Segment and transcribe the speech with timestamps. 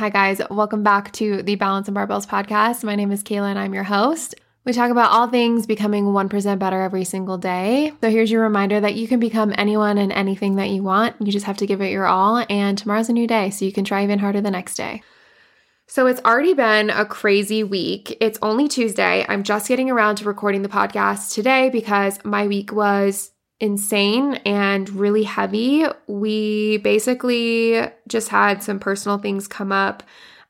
[0.00, 0.40] Hi, guys.
[0.50, 2.82] Welcome back to the Balance and Barbells podcast.
[2.84, 4.34] My name is Kayla and I'm your host.
[4.64, 7.92] We talk about all things becoming 1% better every single day.
[8.00, 11.16] So here's your reminder that you can become anyone and anything that you want.
[11.20, 12.46] You just have to give it your all.
[12.48, 15.02] And tomorrow's a new day, so you can try even harder the next day.
[15.86, 18.16] So it's already been a crazy week.
[18.22, 19.26] It's only Tuesday.
[19.28, 24.88] I'm just getting around to recording the podcast today because my week was insane and
[24.90, 25.84] really heavy.
[26.06, 30.02] We basically just had some personal things come up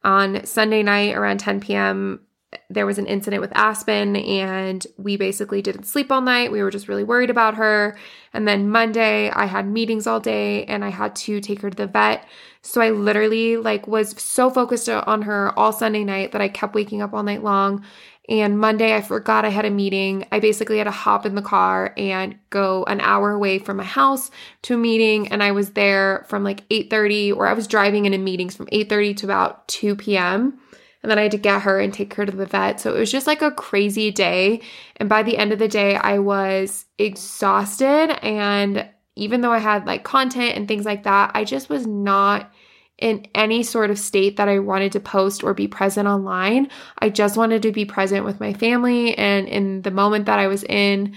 [0.04, 2.20] on Sunday night around 10 p.m.
[2.68, 6.50] There was an incident with Aspen, and we basically didn't sleep all night.
[6.50, 7.96] We were just really worried about her.
[8.32, 11.76] And then Monday, I had meetings all day and I had to take her to
[11.76, 12.26] the vet.
[12.62, 16.74] So I literally like was so focused on her all Sunday night that I kept
[16.74, 17.84] waking up all night long.
[18.30, 20.24] And Monday I forgot I had a meeting.
[20.30, 23.84] I basically had to hop in the car and go an hour away from my
[23.84, 24.30] house
[24.62, 28.24] to a meeting and I was there from like 8:30 or I was driving in
[28.24, 30.60] meetings from 8:30 to about 2 p.m.
[31.02, 32.78] And then I had to get her and take her to the vet.
[32.78, 34.60] So it was just like a crazy day.
[34.98, 39.86] And by the end of the day, I was exhausted and even though I had
[39.86, 42.52] like content and things like that, I just was not
[43.00, 46.68] in any sort of state that I wanted to post or be present online.
[46.98, 50.46] I just wanted to be present with my family and in the moment that I
[50.46, 51.16] was in.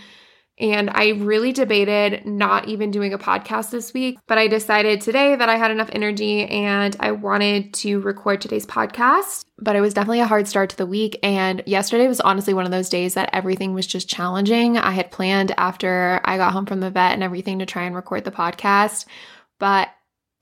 [0.59, 5.36] And I really debated not even doing a podcast this week, but I decided today
[5.36, 9.45] that I had enough energy and I wanted to record today's podcast.
[9.58, 11.18] But it was definitely a hard start to the week.
[11.23, 14.78] And yesterday was honestly one of those days that everything was just challenging.
[14.78, 17.95] I had planned after I got home from the vet and everything to try and
[17.95, 19.06] record the podcast,
[19.58, 19.90] but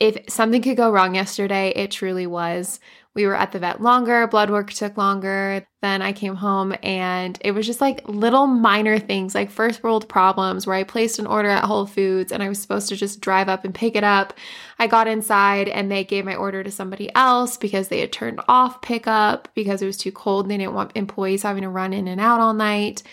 [0.01, 2.79] if something could go wrong yesterday, it truly was.
[3.13, 5.63] We were at the vet longer, blood work took longer.
[5.83, 10.09] Then I came home and it was just like little minor things, like first world
[10.09, 13.21] problems where I placed an order at Whole Foods and I was supposed to just
[13.21, 14.33] drive up and pick it up.
[14.79, 18.39] I got inside and they gave my order to somebody else because they had turned
[18.47, 21.93] off pickup because it was too cold and they didn't want employees having to run
[21.93, 23.03] in and out all night.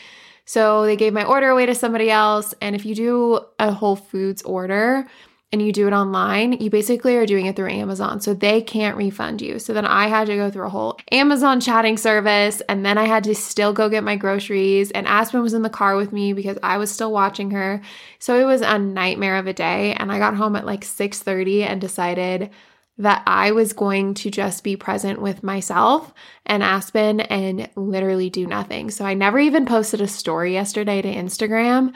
[0.46, 2.54] So they gave my order away to somebody else.
[2.62, 5.06] And if you do a Whole Foods order,
[5.50, 8.20] and you do it online, you basically are doing it through Amazon.
[8.20, 9.58] So they can't refund you.
[9.58, 13.04] So then I had to go through a whole Amazon chatting service and then I
[13.04, 16.34] had to still go get my groceries and Aspen was in the car with me
[16.34, 17.80] because I was still watching her.
[18.18, 21.62] So it was a nightmare of a day and I got home at like 6:30
[21.62, 22.50] and decided
[22.98, 26.12] that I was going to just be present with myself
[26.44, 28.90] and Aspen and literally do nothing.
[28.90, 31.94] So I never even posted a story yesterday to Instagram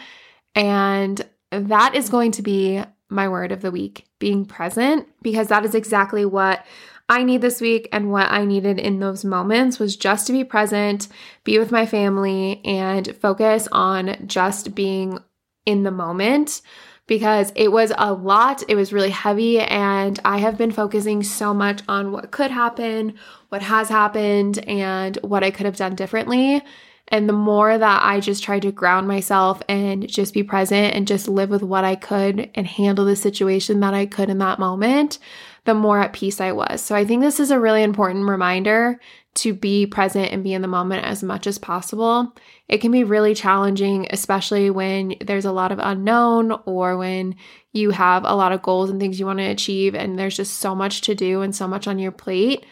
[0.54, 1.20] and
[1.50, 5.74] that is going to be my word of the week being present because that is
[5.74, 6.64] exactly what
[7.08, 10.44] I need this week and what I needed in those moments was just to be
[10.44, 11.08] present,
[11.44, 15.18] be with my family, and focus on just being
[15.66, 16.62] in the moment
[17.06, 18.62] because it was a lot.
[18.68, 23.14] It was really heavy, and I have been focusing so much on what could happen,
[23.48, 26.62] what has happened, and what I could have done differently
[27.08, 31.06] and the more that I just tried to ground myself and just be present and
[31.06, 34.58] just live with what I could and handle the situation that I could in that
[34.58, 35.18] moment,
[35.64, 36.80] the more at peace I was.
[36.80, 38.98] So I think this is a really important reminder
[39.34, 42.34] to be present and be in the moment as much as possible.
[42.68, 47.36] It can be really challenging, especially when there's a lot of unknown or when
[47.72, 50.60] you have a lot of goals and things you want to achieve and there's just
[50.60, 52.66] so much to do and so much on your plate.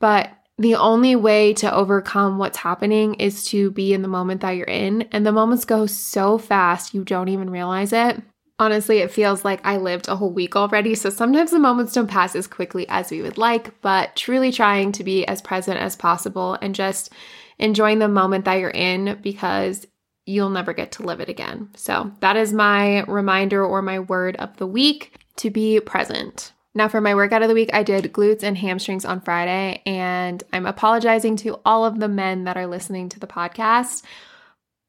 [0.00, 4.52] But the only way to overcome what's happening is to be in the moment that
[4.52, 5.02] you're in.
[5.12, 8.22] And the moments go so fast, you don't even realize it.
[8.58, 10.94] Honestly, it feels like I lived a whole week already.
[10.94, 14.92] So sometimes the moments don't pass as quickly as we would like, but truly trying
[14.92, 17.10] to be as present as possible and just
[17.58, 19.86] enjoying the moment that you're in because
[20.26, 21.70] you'll never get to live it again.
[21.74, 26.52] So that is my reminder or my word of the week to be present.
[26.74, 30.42] Now, for my workout of the week, I did glutes and hamstrings on Friday, and
[30.54, 34.02] I'm apologizing to all of the men that are listening to the podcast,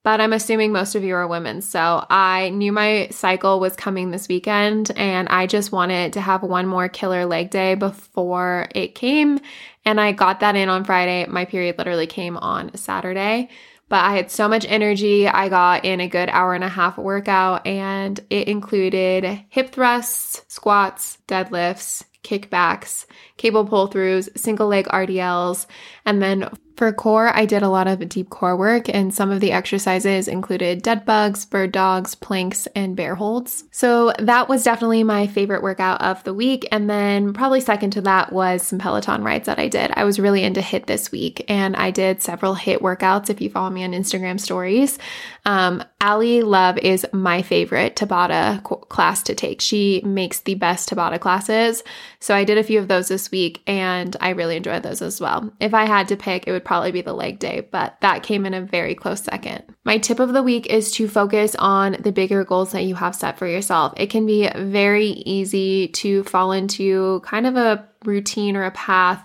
[0.02, 1.62] but I'm assuming most of you are women.
[1.62, 6.42] So I knew my cycle was coming this weekend, and I just wanted to have
[6.42, 9.40] one more killer leg day before it came.
[9.84, 11.26] And I got that in on Friday.
[11.26, 13.50] My period literally came on Saturday
[13.94, 15.28] but I had so much energy.
[15.28, 20.42] I got in a good hour and a half workout, and it included hip thrusts,
[20.48, 23.06] squats, deadlifts, kickbacks,
[23.38, 25.68] cable pull throughs, single leg RDLs,
[26.06, 29.42] and then For core, I did a lot of deep core work, and some of
[29.42, 33.66] the exercises included dead bugs, bird dogs, planks, and bear holds.
[33.70, 36.68] So that was definitely my favorite workout of the week.
[36.72, 39.92] And then, probably second to that, was some Peloton rides that I did.
[39.96, 43.52] I was really into HIIT this week, and I did several HIIT workouts if you
[43.52, 44.98] follow me on Instagram stories.
[45.46, 49.62] Um, Ally Love is my favorite Tabata class to take.
[49.62, 51.84] She makes the best Tabata classes.
[52.24, 55.20] So I did a few of those this week and I really enjoyed those as
[55.20, 55.52] well.
[55.60, 58.46] If I had to pick, it would probably be the leg day, but that came
[58.46, 59.66] in a very close second.
[59.84, 63.14] My tip of the week is to focus on the bigger goals that you have
[63.14, 63.94] set for yourself.
[63.98, 69.22] It can be very easy to fall into kind of a routine or a path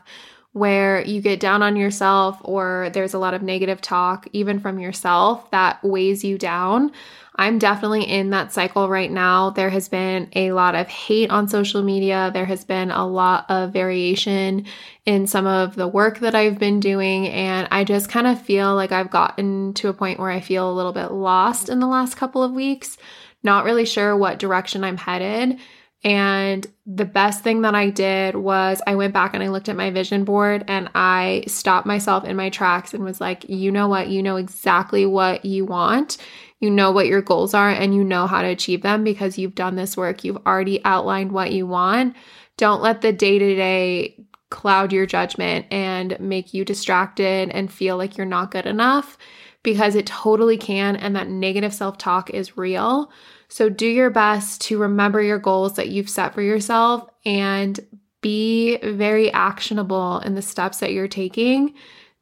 [0.58, 4.78] where you get down on yourself or there's a lot of negative talk, even from
[4.78, 6.93] yourself, that weighs you down.
[7.40, 9.50] I'm definitely in that cycle right now.
[9.50, 12.32] There has been a lot of hate on social media.
[12.34, 14.66] There has been a lot of variation
[15.06, 17.28] in some of the work that I've been doing.
[17.28, 20.69] And I just kind of feel like I've gotten to a point where I feel
[20.69, 22.99] a little bit lost in the last couple of weeks,
[23.44, 25.60] not really sure what direction I'm headed.
[26.05, 29.77] And the best thing that I did was I went back and I looked at
[29.77, 33.89] my vision board and I stopped myself in my tracks and was like, you know
[33.89, 34.09] what?
[34.09, 36.17] You know exactly what you want.
[36.61, 39.56] You know what your goals are and you know how to achieve them because you've
[39.56, 40.23] done this work.
[40.23, 42.15] You've already outlined what you want.
[42.56, 47.97] Don't let the day to day cloud your judgment and make you distracted and feel
[47.97, 49.19] like you're not good enough
[49.62, 50.97] because it totally can.
[50.97, 53.11] And that negative self talk is real.
[53.49, 57.79] So do your best to remember your goals that you've set for yourself and
[58.21, 61.75] be very actionable in the steps that you're taking.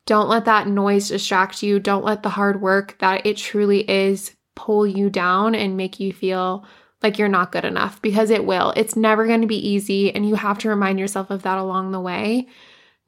[0.04, 1.80] Don't let that noise distract you.
[1.80, 6.12] Don't let the hard work that it truly is pull you down and make you
[6.12, 6.64] feel
[7.02, 8.72] like you're not good enough because it will.
[8.76, 11.92] It's never going to be easy and you have to remind yourself of that along
[11.92, 12.46] the way,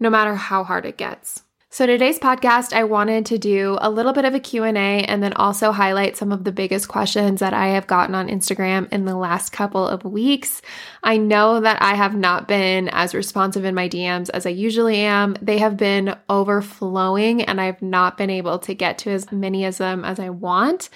[0.00, 1.42] no matter how hard it gets.
[1.70, 4.70] So today's podcast I wanted to do a little bit of a Q&A
[5.04, 8.90] and then also highlight some of the biggest questions that I have gotten on Instagram
[8.90, 10.62] in the last couple of weeks.
[11.02, 15.00] I know that I have not been as responsive in my DMs as I usually
[15.00, 15.36] am.
[15.42, 19.76] They have been overflowing and I've not been able to get to as many of
[19.76, 20.88] them as I want.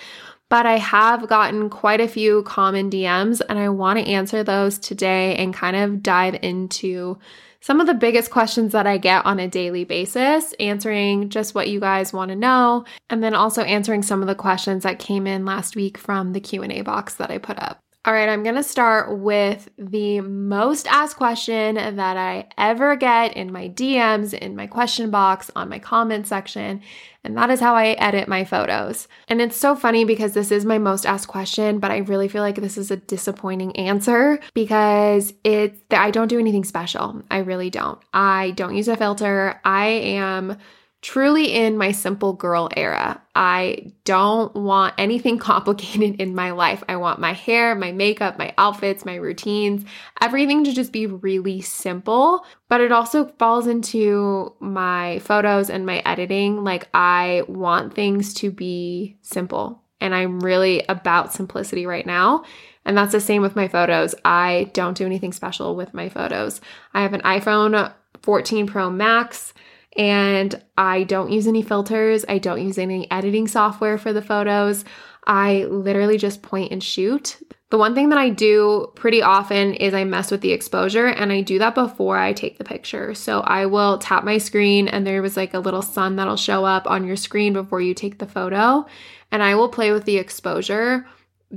[0.48, 4.78] But I have gotten quite a few common DMs and I want to answer those
[4.78, 7.18] today and kind of dive into
[7.62, 11.68] some of the biggest questions that I get on a daily basis, answering just what
[11.68, 15.28] you guys want to know, and then also answering some of the questions that came
[15.28, 17.80] in last week from the Q&A box that I put up.
[18.04, 23.36] All right, I'm going to start with the most asked question that I ever get
[23.36, 26.82] in my DMs, in my question box, on my comment section,
[27.22, 29.06] and that is how I edit my photos.
[29.28, 32.42] And it's so funny because this is my most asked question, but I really feel
[32.42, 37.22] like this is a disappointing answer because it's I don't do anything special.
[37.30, 38.00] I really don't.
[38.12, 39.60] I don't use a filter.
[39.64, 40.58] I am
[41.02, 43.20] truly in my simple girl era.
[43.34, 46.82] I don't want anything complicated in my life.
[46.88, 49.84] I want my hair, my makeup, my outfits, my routines,
[50.20, 52.46] everything to just be really simple.
[52.68, 56.64] But it also falls into my photos and my editing.
[56.64, 59.82] Like, I want things to be simple.
[60.00, 62.44] And I'm really about simplicity right now.
[62.84, 64.14] And that's the same with my photos.
[64.24, 66.60] I don't do anything special with my photos.
[66.94, 69.52] I have an iPhone 14 Pro Max
[69.96, 72.24] and I don't use any filters.
[72.28, 74.84] I don't use any editing software for the photos.
[75.26, 77.38] I literally just point and shoot.
[77.70, 81.32] The one thing that I do pretty often is I mess with the exposure and
[81.32, 83.14] I do that before I take the picture.
[83.14, 86.64] So I will tap my screen and there was like a little sun that'll show
[86.66, 88.84] up on your screen before you take the photo.
[89.30, 91.06] And I will play with the exposure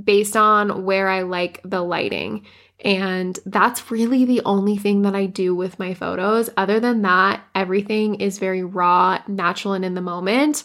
[0.02, 2.46] based on where I like the lighting.
[2.84, 6.50] And that's really the only thing that I do with my photos.
[6.56, 10.64] Other than that, everything is very raw, natural, and in the moment.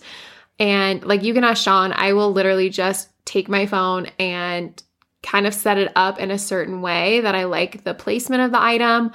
[0.59, 4.81] And like you can ask Sean, I will literally just take my phone and
[5.23, 8.51] kind of set it up in a certain way that I like the placement of
[8.51, 9.11] the item,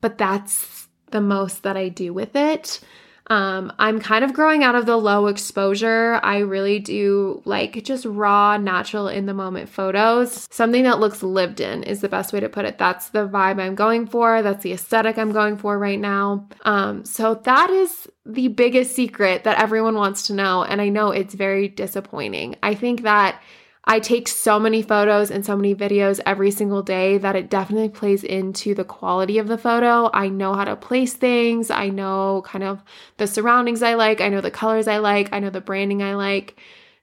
[0.00, 2.80] but that's the most that I do with it.
[3.28, 6.20] Um, I'm kind of growing out of the low exposure.
[6.22, 10.48] I really do like just raw, natural, in the moment photos.
[10.50, 12.78] Something that looks lived in is the best way to put it.
[12.78, 14.42] That's the vibe I'm going for.
[14.42, 16.48] That's the aesthetic I'm going for right now.
[16.62, 20.62] Um, so that is the biggest secret that everyone wants to know.
[20.64, 22.56] And I know it's very disappointing.
[22.62, 23.40] I think that
[23.90, 27.88] I take so many photos and so many videos every single day that it definitely
[27.88, 30.10] plays into the quality of the photo.
[30.12, 31.70] I know how to place things.
[31.70, 32.82] I know kind of
[33.16, 34.20] the surroundings I like.
[34.20, 35.32] I know the colors I like.
[35.32, 36.60] I know the branding I like,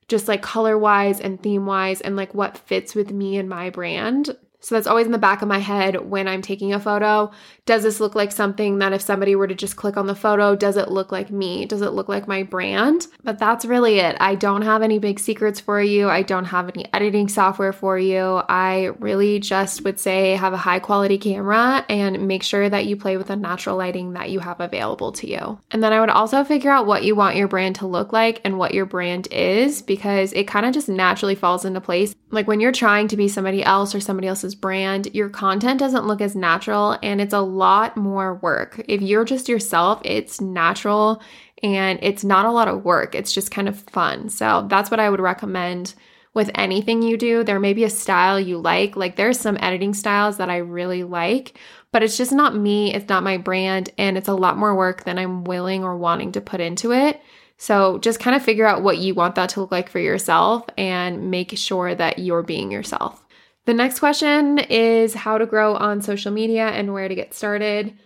[0.07, 3.71] just like color wise and theme wise, and like what fits with me and my
[3.71, 4.37] brand.
[4.65, 7.29] So that's always in the back of my head when I'm taking a photo.
[7.67, 10.55] Does this look like something that if somebody were to just click on the photo,
[10.55, 11.67] does it look like me?
[11.67, 13.05] Does it look like my brand?
[13.23, 14.17] But that's really it.
[14.19, 16.09] I don't have any big secrets for you.
[16.09, 18.41] I don't have any editing software for you.
[18.49, 22.97] I really just would say have a high quality camera and make sure that you
[22.97, 25.59] play with the natural lighting that you have available to you.
[25.69, 28.41] And then I would also figure out what you want your brand to look like
[28.43, 32.15] and what your brand is because it kind of just naturally falls into place.
[32.31, 36.07] Like when you're trying to be somebody else or somebody else's brand, your content doesn't
[36.07, 38.83] look as natural and it's a lot more work.
[38.87, 41.21] If you're just yourself, it's natural
[41.61, 43.13] and it's not a lot of work.
[43.13, 44.29] It's just kind of fun.
[44.29, 45.93] So that's what I would recommend
[46.33, 47.43] with anything you do.
[47.43, 48.95] There may be a style you like.
[48.95, 51.57] Like there's some editing styles that I really like,
[51.91, 52.93] but it's just not me.
[52.93, 53.89] It's not my brand.
[53.97, 57.21] And it's a lot more work than I'm willing or wanting to put into it.
[57.57, 60.65] So just kind of figure out what you want that to look like for yourself
[60.77, 63.24] and make sure that you're being yourself.
[63.65, 67.97] The next question is how to grow on social media and where to get started.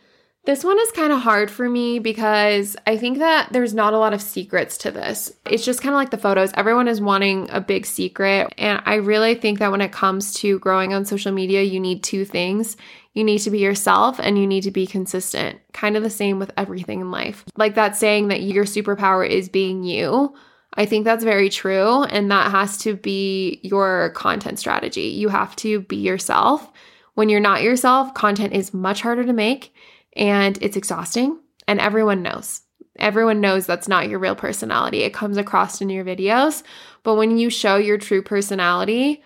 [0.45, 3.99] This one is kind of hard for me because I think that there's not a
[3.99, 5.33] lot of secrets to this.
[5.45, 6.51] It's just kind of like the photos.
[6.53, 8.51] Everyone is wanting a big secret.
[8.57, 12.03] And I really think that when it comes to growing on social media, you need
[12.03, 12.77] two things.
[13.13, 15.59] You need to be yourself and you need to be consistent.
[15.73, 17.43] Kind of the same with everything in life.
[17.57, 20.33] Like that saying that your superpower is being you.
[20.75, 22.03] I think that's very true.
[22.03, 25.07] And that has to be your content strategy.
[25.07, 26.71] You have to be yourself.
[27.15, 29.73] When you're not yourself, content is much harder to make
[30.15, 31.39] and it's exhausting.
[31.67, 32.61] And everyone knows.
[32.97, 35.03] Everyone knows that's not your real personality.
[35.03, 36.63] It comes across in your videos.
[37.03, 39.23] But when you show your true personality,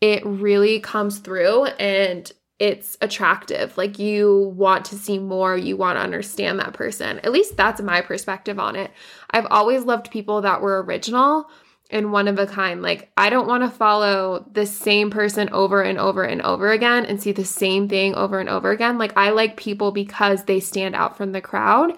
[0.00, 3.76] it really comes through and it's attractive.
[3.76, 7.18] Like you want to see more, you want to understand that person.
[7.20, 8.90] At least that's my perspective on it.
[9.30, 11.50] I've always loved people that were original
[11.90, 12.82] and one of a kind.
[12.82, 17.04] Like I don't want to follow the same person over and over and over again
[17.04, 18.96] and see the same thing over and over again.
[18.96, 21.92] Like I like people because they stand out from the crowd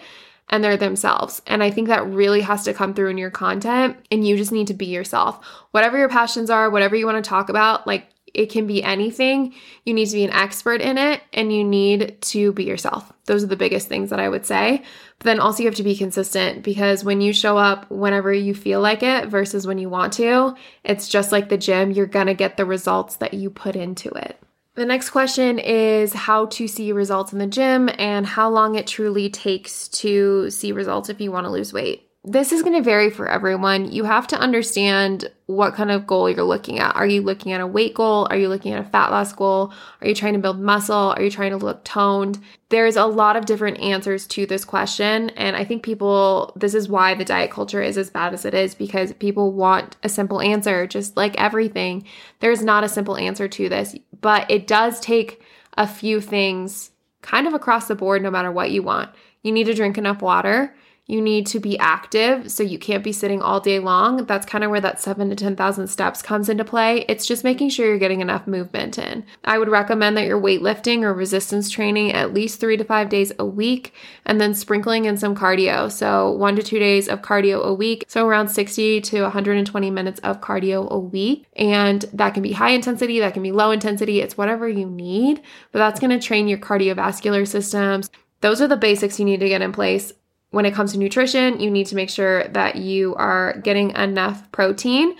[0.50, 1.40] and they're themselves.
[1.46, 4.52] And I think that really has to come through in your content and you just
[4.52, 5.44] need to be yourself.
[5.70, 9.54] Whatever your passions are, whatever you want to talk about, like it can be anything.
[9.84, 13.12] You need to be an expert in it and you need to be yourself.
[13.26, 14.82] Those are the biggest things that I would say.
[15.18, 18.54] But then also, you have to be consistent because when you show up whenever you
[18.54, 20.54] feel like it versus when you want to,
[20.84, 21.90] it's just like the gym.
[21.90, 24.40] You're going to get the results that you put into it.
[24.74, 28.86] The next question is how to see results in the gym and how long it
[28.86, 32.82] truly takes to see results if you want to lose weight this is going to
[32.82, 33.90] vary for everyone.
[33.90, 36.94] You have to understand what kind of goal you're looking at.
[36.96, 38.26] Are you looking at a weight goal?
[38.28, 39.72] Are you looking at a fat loss goal?
[40.00, 41.14] Are you trying to build muscle?
[41.16, 42.38] Are you trying to look toned?
[42.70, 45.30] There's a lot of different answers to this question.
[45.30, 48.52] And I think people, this is why the diet culture is as bad as it
[48.52, 52.04] is because people want a simple answer, just like everything.
[52.40, 55.40] There's not a simple answer to this, but it does take
[55.78, 56.90] a few things
[57.22, 59.10] kind of across the board, no matter what you want.
[59.42, 60.74] You need to drink enough water.
[61.10, 64.26] You need to be active, so you can't be sitting all day long.
[64.26, 67.06] That's kind of where that seven to 10,000 steps comes into play.
[67.08, 69.24] It's just making sure you're getting enough movement in.
[69.42, 73.32] I would recommend that you're weightlifting or resistance training at least three to five days
[73.38, 73.94] a week,
[74.26, 75.90] and then sprinkling in some cardio.
[75.90, 78.04] So, one to two days of cardio a week.
[78.06, 81.46] So, around 60 to 120 minutes of cardio a week.
[81.56, 84.20] And that can be high intensity, that can be low intensity.
[84.20, 85.40] It's whatever you need,
[85.72, 88.10] but that's going to train your cardiovascular systems.
[88.42, 90.12] Those are the basics you need to get in place
[90.50, 94.50] when it comes to nutrition, you need to make sure that you are getting enough
[94.52, 95.16] protein.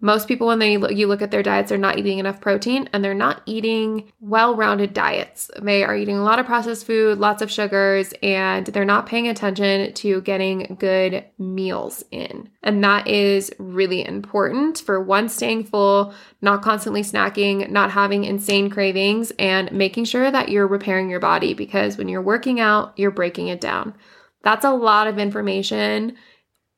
[0.00, 3.02] Most people, when they you look at their diets, they're not eating enough protein and
[3.02, 5.50] they're not eating well-rounded diets.
[5.60, 9.26] They are eating a lot of processed food, lots of sugars, and they're not paying
[9.26, 12.48] attention to getting good meals in.
[12.62, 18.70] And that is really important for one, staying full, not constantly snacking, not having insane
[18.70, 23.10] cravings, and making sure that you're repairing your body because when you're working out, you're
[23.10, 23.94] breaking it down.
[24.48, 26.16] That's a lot of information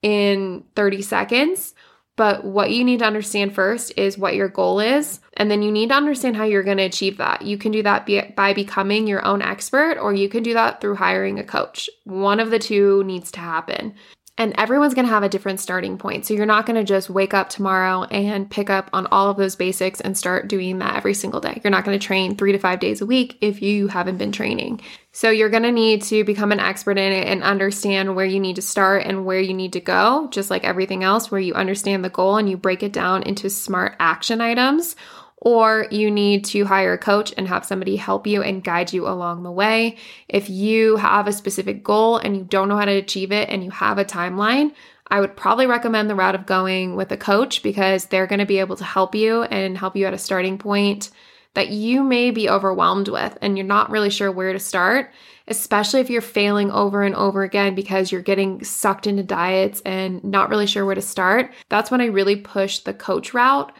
[0.02, 1.72] in 30 seconds.
[2.16, 5.20] But what you need to understand first is what your goal is.
[5.34, 7.42] And then you need to understand how you're going to achieve that.
[7.42, 10.96] You can do that by becoming your own expert, or you can do that through
[10.96, 11.88] hiring a coach.
[12.02, 13.94] One of the two needs to happen.
[14.36, 16.26] And everyone's going to have a different starting point.
[16.26, 19.36] So you're not going to just wake up tomorrow and pick up on all of
[19.36, 21.60] those basics and start doing that every single day.
[21.62, 24.32] You're not going to train three to five days a week if you haven't been
[24.32, 24.80] training.
[25.12, 28.38] So you're going to need to become an expert in it and understand where you
[28.38, 31.54] need to start and where you need to go, just like everything else, where you
[31.54, 34.94] understand the goal and you break it down into smart action items
[35.40, 39.08] or you need to hire a coach and have somebody help you and guide you
[39.08, 39.96] along the way.
[40.28, 43.64] If you have a specific goal and you don't know how to achieve it and
[43.64, 44.72] you have a timeline,
[45.08, 48.46] I would probably recommend the route of going with a coach because they're going to
[48.46, 51.10] be able to help you and help you at a starting point
[51.54, 55.10] that you may be overwhelmed with and you're not really sure where to start,
[55.48, 60.22] especially if you're failing over and over again because you're getting sucked into diets and
[60.22, 63.72] not really sure where to start, that's when I really push the coach route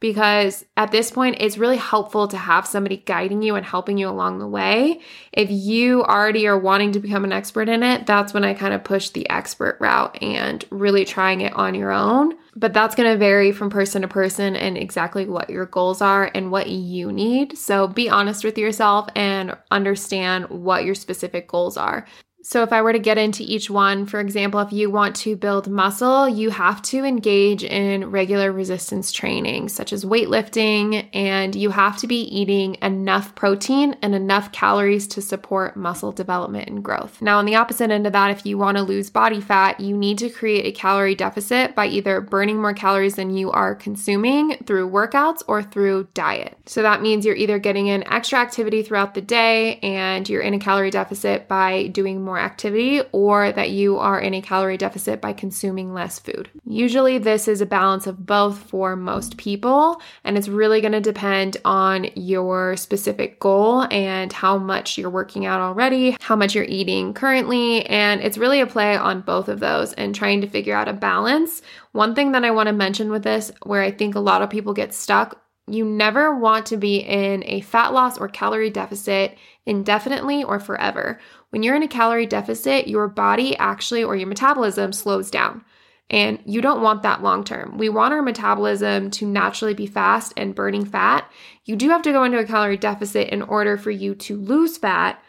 [0.00, 4.08] because at this point, it's really helpful to have somebody guiding you and helping you
[4.08, 5.00] along the way.
[5.32, 8.74] If you already are wanting to become an expert in it, that's when I kind
[8.74, 12.34] of push the expert route and really trying it on your own.
[12.54, 16.30] But that's going to vary from person to person and exactly what your goals are
[16.34, 17.58] and what you need.
[17.58, 22.06] So be honest with yourself and understand what your specific goals are.
[22.40, 25.34] So, if I were to get into each one, for example, if you want to
[25.34, 31.70] build muscle, you have to engage in regular resistance training, such as weightlifting, and you
[31.70, 37.20] have to be eating enough protein and enough calories to support muscle development and growth.
[37.20, 39.96] Now, on the opposite end of that, if you want to lose body fat, you
[39.96, 44.58] need to create a calorie deficit by either burning more calories than you are consuming
[44.58, 46.56] through workouts or through diet.
[46.66, 50.54] So, that means you're either getting in extra activity throughout the day and you're in
[50.54, 55.18] a calorie deficit by doing more activity or that you are in a calorie deficit
[55.18, 56.50] by consuming less food.
[56.66, 61.00] Usually, this is a balance of both for most people, and it's really going to
[61.00, 66.64] depend on your specific goal and how much you're working out already, how much you're
[66.64, 70.76] eating currently, and it's really a play on both of those and trying to figure
[70.76, 71.62] out a balance.
[71.92, 74.50] One thing that I want to mention with this, where I think a lot of
[74.50, 79.36] people get stuck you never want to be in a fat loss or calorie deficit
[79.66, 81.20] indefinitely or forever.
[81.50, 85.64] When you're in a calorie deficit, your body actually or your metabolism slows down.
[86.10, 87.76] And you don't want that long term.
[87.76, 91.30] We want our metabolism to naturally be fast and burning fat.
[91.66, 94.78] You do have to go into a calorie deficit in order for you to lose
[94.78, 95.22] fat,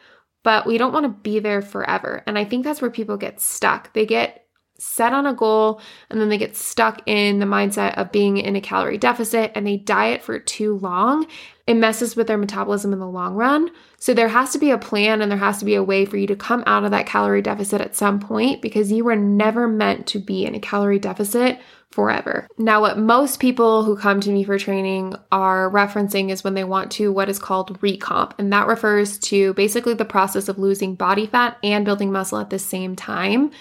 [0.44, 2.24] but we don't want to be there forever.
[2.26, 3.92] And I think that's where people get stuck.
[3.92, 4.46] They get
[4.80, 8.56] set on a goal and then they get stuck in the mindset of being in
[8.56, 11.28] a calorie deficit and they diet for too long
[11.70, 13.70] it messes with their metabolism in the long run.
[14.00, 16.18] So there has to be a plan and there has to be a way for
[16.18, 19.68] you to come out of that calorie deficit at some point because you were never
[19.68, 21.60] meant to be in a calorie deficit
[21.92, 22.48] forever.
[22.58, 26.64] Now, what most people who come to me for training are referencing is when they
[26.64, 30.96] want to what is called recomp, and that refers to basically the process of losing
[30.96, 33.52] body fat and building muscle at the same time.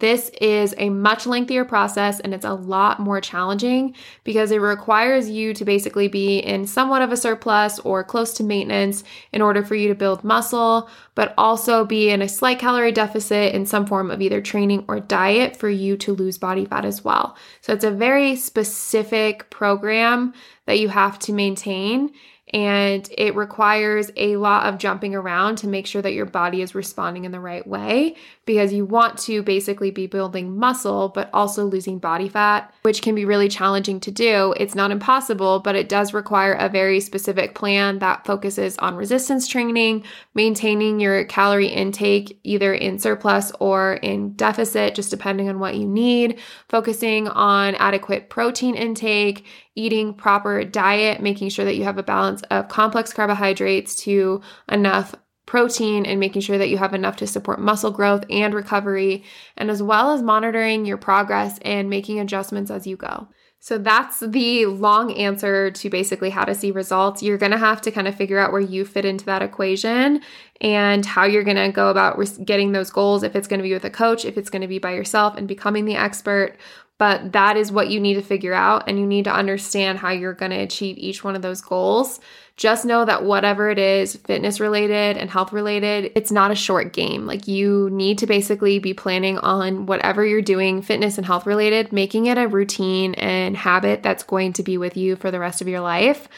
[0.00, 5.28] This is a much lengthier process and it's a lot more challenging because it requires
[5.28, 9.62] you to basically be in somewhat of a surplus or close to maintenance in order
[9.62, 13.86] for you to build muscle, but also be in a slight calorie deficit in some
[13.86, 17.36] form of either training or diet for you to lose body fat as well.
[17.60, 20.32] So it's a very specific program
[20.64, 22.10] that you have to maintain
[22.52, 26.74] and it requires a lot of jumping around to make sure that your body is
[26.74, 28.16] responding in the right way
[28.50, 33.14] because you want to basically be building muscle but also losing body fat, which can
[33.14, 34.52] be really challenging to do.
[34.56, 39.46] It's not impossible, but it does require a very specific plan that focuses on resistance
[39.46, 40.02] training,
[40.34, 45.86] maintaining your calorie intake either in surplus or in deficit, just depending on what you
[45.86, 52.02] need, focusing on adequate protein intake eating proper diet, making sure that you have a
[52.02, 55.14] balance of complex carbohydrates to enough
[55.50, 59.24] protein and making sure that you have enough to support muscle growth and recovery,
[59.56, 63.26] and as well as monitoring your progress and making adjustments as you go.
[63.58, 67.20] So that's the long answer to basically how to see results.
[67.20, 70.20] You're going to have to kind of figure out where you fit into that equation
[70.60, 73.72] and how you're going to go about getting those goals if it's going to be
[73.72, 76.58] with a coach, if it's going to be by yourself and becoming the expert,
[77.00, 80.10] but that is what you need to figure out, and you need to understand how
[80.10, 82.20] you're going to achieve each one of those goals.
[82.58, 86.92] Just know that whatever it is, fitness related and health related, it's not a short
[86.92, 87.24] game.
[87.24, 91.90] Like you need to basically be planning on whatever you're doing, fitness and health related,
[91.90, 95.62] making it a routine and habit that's going to be with you for the rest
[95.62, 96.28] of your life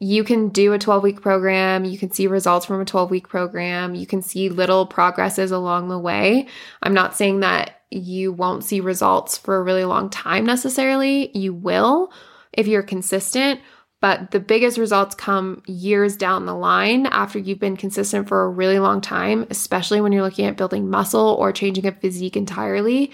[0.00, 1.84] you can do a 12 week program.
[1.84, 3.94] You can see results from a 12 week program.
[3.94, 6.48] You can see little progresses along the way.
[6.82, 11.36] I'm not saying that you won't see results for a really long time necessarily.
[11.36, 12.12] You will
[12.52, 13.60] if you're consistent,
[14.00, 18.50] but the biggest results come years down the line after you've been consistent for a
[18.50, 23.12] really long time, especially when you're looking at building muscle or changing a physique entirely.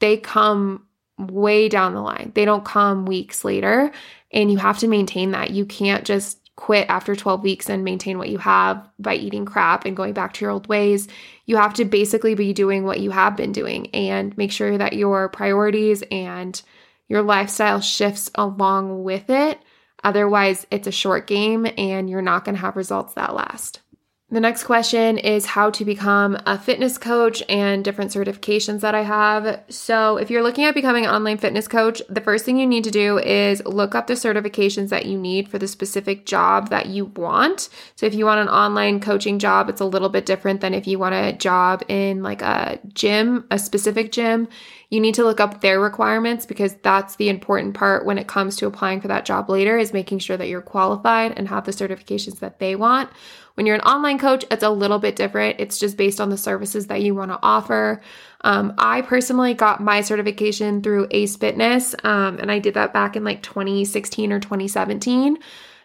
[0.00, 0.86] They come
[1.18, 2.32] way down the line.
[2.34, 3.90] They don't come weeks later,
[4.30, 5.50] and you have to maintain that.
[5.50, 9.84] You can't just quit after 12 weeks and maintain what you have by eating crap
[9.84, 11.06] and going back to your old ways.
[11.44, 14.94] You have to basically be doing what you have been doing and make sure that
[14.94, 16.60] your priorities and
[17.08, 19.60] your lifestyle shifts along with it.
[20.02, 23.80] Otherwise, it's a short game and you're not going to have results that last.
[24.28, 29.02] The next question is how to become a fitness coach and different certifications that I
[29.02, 29.62] have.
[29.68, 32.82] So, if you're looking at becoming an online fitness coach, the first thing you need
[32.82, 36.86] to do is look up the certifications that you need for the specific job that
[36.86, 37.68] you want.
[37.94, 40.88] So, if you want an online coaching job, it's a little bit different than if
[40.88, 44.48] you want a job in like a gym, a specific gym.
[44.90, 48.56] You need to look up their requirements because that's the important part when it comes
[48.56, 51.72] to applying for that job later is making sure that you're qualified and have the
[51.72, 53.08] certifications that they want
[53.56, 55.56] when you're an online coach, it's a little bit different.
[55.58, 58.02] It's just based on the services that you want to offer.
[58.42, 63.16] Um, I personally got my certification through ACE Fitness, um, and I did that back
[63.16, 65.38] in like 2016 or 2017.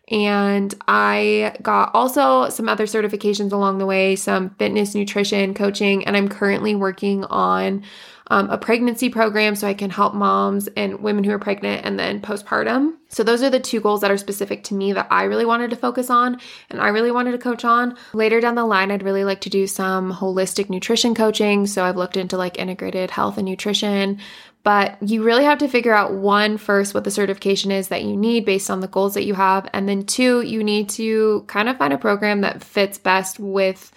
[0.10, 6.18] And I got also some other certifications along the way, some fitness, nutrition, coaching, and
[6.18, 7.84] I'm currently working on
[8.32, 12.00] um, a pregnancy program so I can help moms and women who are pregnant and
[12.00, 12.94] then postpartum.
[13.10, 15.70] So, those are the two goals that are specific to me that I really wanted
[15.72, 16.40] to focus on
[16.70, 17.98] and I really wanted to coach on.
[18.14, 21.68] Later down the line, I'd really like to do some holistic nutrition coaching.
[21.68, 24.18] So, I've looked into like integrated health and nutrition.
[24.64, 28.16] But you really have to figure out one, first, what the certification is that you
[28.16, 29.68] need based on the goals that you have.
[29.74, 33.92] And then two, you need to kind of find a program that fits best with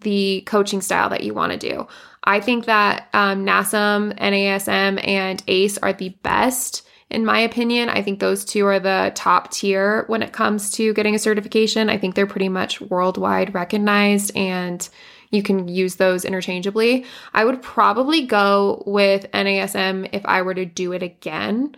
[0.00, 1.88] the coaching style that you want to do.
[2.24, 7.88] I think that um, NASM, NASM, and ACE are the best in my opinion.
[7.88, 11.88] I think those two are the top tier when it comes to getting a certification.
[11.88, 14.88] I think they're pretty much worldwide recognized and
[15.30, 17.04] you can use those interchangeably.
[17.32, 21.76] I would probably go with NASM if I were to do it again.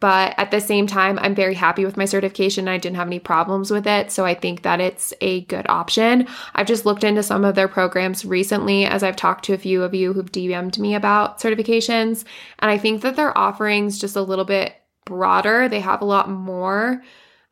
[0.00, 2.68] But at the same time, I'm very happy with my certification.
[2.68, 4.10] I didn't have any problems with it.
[4.10, 6.26] So I think that it's a good option.
[6.54, 9.82] I've just looked into some of their programs recently as I've talked to a few
[9.82, 12.24] of you who've DM'd me about certifications.
[12.60, 15.68] And I think that their offerings just a little bit broader.
[15.68, 17.02] They have a lot more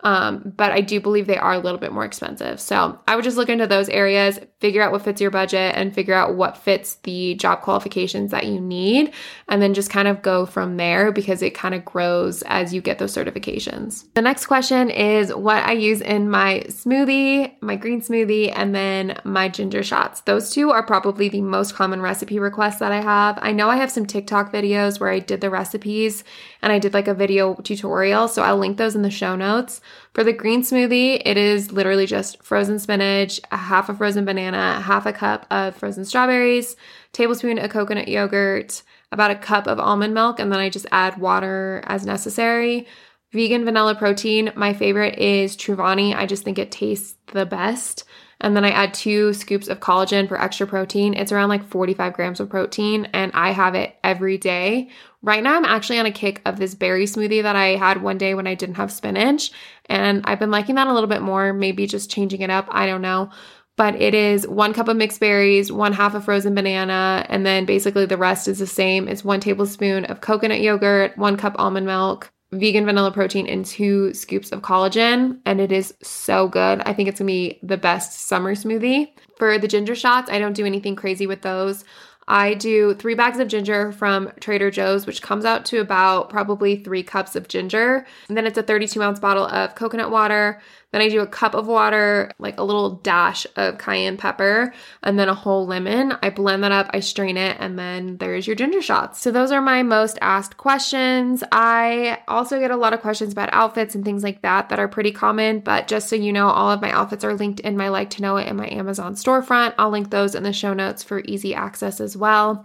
[0.01, 2.61] um, but I do believe they are a little bit more expensive.
[2.61, 5.93] So I would just look into those areas, figure out what fits your budget, and
[5.93, 9.13] figure out what fits the job qualifications that you need,
[9.49, 12.81] and then just kind of go from there because it kind of grows as you
[12.81, 14.05] get those certifications.
[14.15, 19.19] The next question is what I use in my smoothie, my green smoothie, and then
[19.25, 20.21] my ginger shots.
[20.21, 23.39] Those two are probably the most common recipe requests that I have.
[23.43, 26.23] I know I have some TikTok videos where I did the recipes
[26.63, 29.81] and I did like a video tutorial, so I'll link those in the show notes.
[30.14, 34.81] For the green smoothie, it is literally just frozen spinach, a half a frozen banana,
[34.81, 36.77] half a cup of frozen strawberries,
[37.12, 41.18] tablespoon of coconut yogurt, about a cup of almond milk, and then I just add
[41.18, 42.87] water as necessary.
[43.33, 46.14] Vegan vanilla protein, my favorite is Truvani.
[46.14, 48.05] I just think it tastes the best.
[48.40, 51.14] And then I add two scoops of collagen for extra protein.
[51.14, 54.90] It's around like 45 grams of protein, and I have it every day.
[55.22, 58.18] Right now, I'm actually on a kick of this berry smoothie that I had one
[58.18, 59.50] day when I didn't have spinach.
[59.87, 62.66] And I've been liking that a little bit more, maybe just changing it up.
[62.70, 63.31] I don't know.
[63.76, 67.64] But it is one cup of mixed berries, one half a frozen banana, and then
[67.64, 69.07] basically the rest is the same.
[69.07, 74.12] It's one tablespoon of coconut yogurt, one cup almond milk, vegan vanilla protein and two
[74.14, 76.81] scoops of collagen and it is so good.
[76.87, 79.09] I think it's to be the best summer smoothie.
[79.37, 81.85] For the ginger shots, I don't do anything crazy with those.
[82.29, 86.77] I do three bags of ginger from Trader Joe's, which comes out to about probably
[86.77, 88.07] three cups of ginger.
[88.29, 91.55] And then it's a 32 ounce bottle of coconut water, then I do a cup
[91.55, 94.72] of water, like a little dash of cayenne pepper,
[95.03, 96.14] and then a whole lemon.
[96.22, 99.20] I blend that up, I strain it, and then there's your ginger shots.
[99.20, 101.44] So those are my most asked questions.
[101.53, 104.88] I also get a lot of questions about outfits and things like that that are
[104.88, 107.90] pretty common, but just so you know, all of my outfits are linked in my
[107.90, 109.74] like to know it in my Amazon storefront.
[109.79, 112.64] I'll link those in the show notes for easy access as well.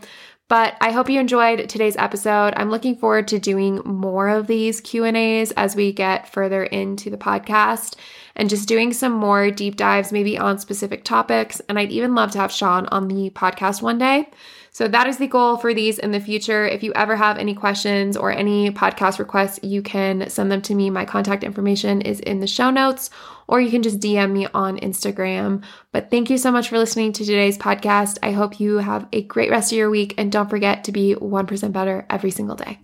[0.53, 2.53] But I hope you enjoyed today's episode.
[2.55, 7.17] I'm looking forward to doing more of these Q&As as we get further into the
[7.17, 7.95] podcast
[8.35, 12.29] and just doing some more deep dives maybe on specific topics and I'd even love
[12.33, 14.29] to have Sean on the podcast one day.
[14.69, 16.67] So that is the goal for these in the future.
[16.67, 20.75] If you ever have any questions or any podcast requests, you can send them to
[20.75, 20.91] me.
[20.91, 23.09] My contact information is in the show notes,
[23.47, 25.63] or you can just DM me on Instagram.
[25.91, 28.17] But thank you so much for listening to today's podcast.
[28.23, 31.15] I hope you have a great rest of your week and don't forget to be
[31.15, 32.79] 1% better every single day.